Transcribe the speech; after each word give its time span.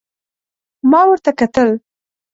ما 0.91 1.01
ورته 1.07 1.31
کتل، 1.39 1.69